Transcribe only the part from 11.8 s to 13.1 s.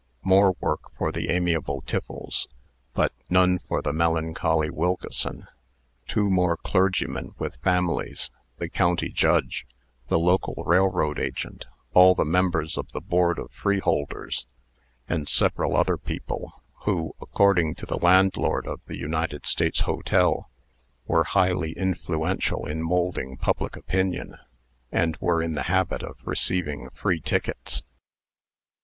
all the members of the